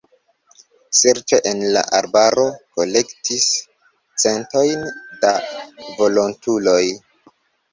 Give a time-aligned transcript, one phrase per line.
[0.99, 2.45] Serĉo en la arbaro
[2.77, 3.45] kolektis
[4.25, 4.89] centojn
[5.27, 5.35] da
[6.01, 6.83] volontuloj.